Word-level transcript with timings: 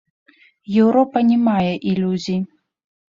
Еўропа 0.83 1.21
не 1.27 1.37
мае 1.47 1.73
ілюзій. 1.91 2.39